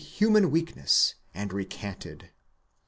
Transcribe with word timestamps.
human 0.01 0.49
weakness 0.49 1.13
and 1.31 1.53
recanted. 1.53 2.31